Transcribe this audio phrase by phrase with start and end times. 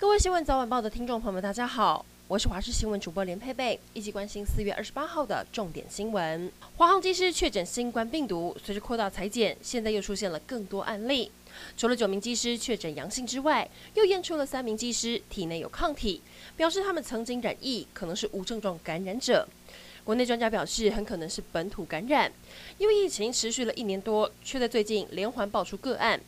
[0.00, 6.48] 各位新闻早晚报的听众朋友们，大家好，我是华视新闻主播连佩佩，一起关心四月二十八号的重点新闻。
[6.76, 11.32] 华航机师确诊新冠病毒，随着扩大采检，现在又出现了更多案例。
[11.76, 16.22] 除了九名机师确诊阳性之外，又验出了三名机师体内有抗体，
[16.56, 19.48] 表示他们曾经染疫，可能是无症状感染者。
[20.04, 22.32] 国内专家表示，很可能是本土感染，
[22.78, 26.20] 因为疫情持续了一年多，却在最近连环爆出个案。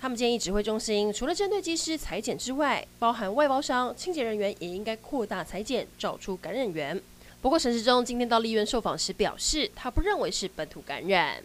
[0.00, 7.00] 他们建议指挥中心除了针对机师裁剪之外，包含外包商、清洁人员也应该扩大裁剪，找出感染源。
[7.40, 11.42] 不过陈时中今天到立院受访时表示，他不认为是本土感染。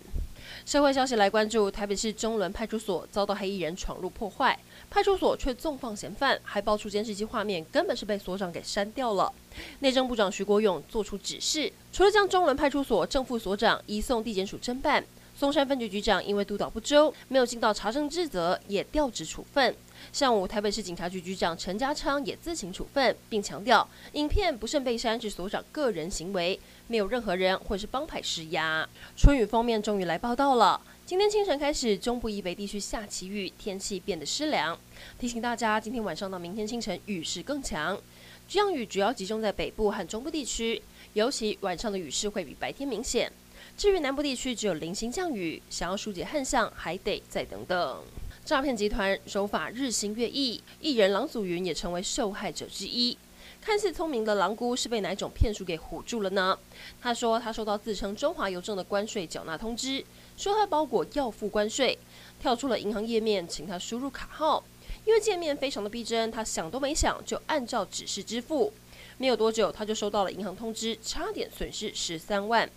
[0.66, 4.57] 社会消息来关注，台北市中仑派出所遭到黑衣人闯入破坏，
[4.90, 9.31] 派出所却纵放嫌犯，还爆出监视器画面，根本是被所长给删掉了。
[9.79, 15.04] 内政部长徐国勇做出指示，除了将中仑派出所正副所长移送地检署侦办。
[15.39, 19.73] 松山分局局长因为督导不周，没有尽到查证职责，也调职处分。
[20.12, 28.85] 上午，台北市警察局局长陈家昌也自行处分，并强调影片不慎被删是所长个人行为，没有任何人或是帮派施压。
[29.15, 34.77] 春雨锋面终于来报到了，今天清晨开始，中部以北地区下起雨，天气变得湿凉。
[35.18, 37.98] 提醒大家，今天晚上到明天清晨雨势更强，
[38.46, 40.81] 降雨主要集中在北部和中部地区，
[41.13, 43.31] 尤其晚上的雨势会比白天明显。
[43.77, 48.04] 至于南部地区只有零星降雨，想要疏解旱象，还得再等等。
[48.43, 53.18] 诈骗集团手法日新月异，艺人郎祖筠也成为受害者之一。
[53.62, 56.57] 看似聪明的郎姑是被哪种骗术给唬住了呢？
[57.02, 60.04] 他说他收到自称中华邮政的关税缴纳通知，
[60.37, 61.99] 说他包裹要付关税，
[62.40, 64.63] 跳出了银行页面，请他输入卡号。
[65.06, 68.72] 因为界面非常的逼真，他想都没想就按照指示支付。
[69.18, 72.69] 没有多久，他就收到了银行通知，差点损失十三万。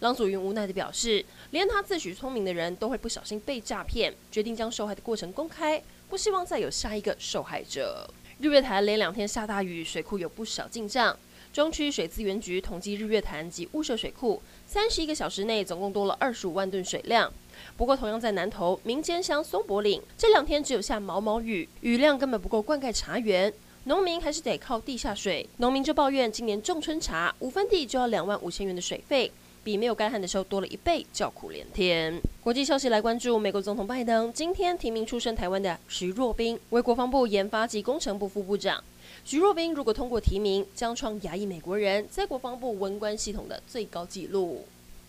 [0.00, 8.08] 郎祖筠无奈地表示，连他自诩聪明的人都会不小心被诈骗，决定将受害的过程公开，不希望再有下一个受害者。
[8.38, 11.14] 日月潭连两天下大雨，水库有不少进账。
[11.52, 17.30] 中区水资源局统计日月潭及雾社水库，三十一个小时内总共多了二十五万吨水量。
[17.76, 23.52] 不过，同样在南投民间乡松柏岭，这两天只有下毛毛雨，雨量根本不够灌溉茶园，
[23.84, 25.46] 农民还是得靠地下水。
[25.58, 29.30] 农民就抱怨，今年种春茶五分地就要两万五千元的水费。
[29.62, 32.20] 比没有干旱的时候多了一倍，叫苦连天。
[32.42, 38.82] 国际消息来关注，美国总统拜登今天提名出身台湾的徐若冰为国防部研发及工程部副部长。
[39.24, 44.64] 徐若冰如果通过提名，将创亚裔美国人在国防部文官系统的最高纪录。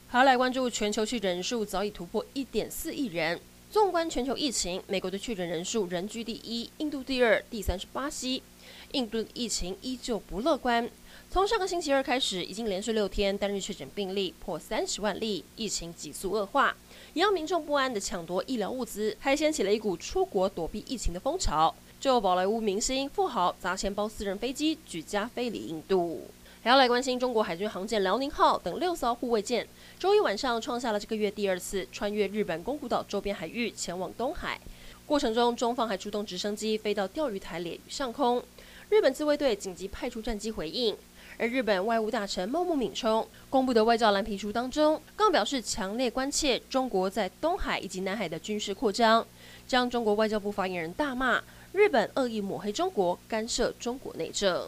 [0.08, 3.40] 好，来关注全球去人数早已突破一点四亿人。
[3.72, 8.44] 纵观全球疫情，美国的确诊人数仍居第一，印度第二，第三是巴西。
[8.92, 10.90] 印度疫情依旧不乐观。
[11.30, 16.76] 从上个星期二开始，已经连续六天单日确诊病例破三十万例，疫情急速恶化，
[17.14, 21.74] 也让民众不安地抢夺医疗物资，还掀起了一股出国躲避疫情的风潮。
[21.98, 26.28] 就宝莱坞明星富豪砸钱包私人飞机举家飞离印度。
[26.64, 29.68] 还要来关心中国海军航舰辽宁号等六艘护卫舰，
[29.98, 34.62] 周一晚上创下了这个月第二次穿越日本宫古岛周边海域前往东海，
[35.08, 38.44] 过程中中方还出动直升机飞到钓鱼台列屿上空，
[38.90, 40.96] 日本自卫队紧急派出战机回应。
[41.40, 49.26] 而日本外务大臣茂木敏充公布的外交蓝皮书当中，更表示强烈关切中国在东海以及南海的军事扩张，
[49.66, 54.68] 将中国外交部发言人大骂日本恶意抹黑中国，干涉中国内政。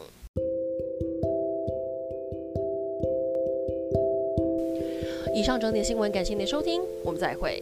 [5.34, 7.60] 以上整点新闻，感谢您的收听，我们再会。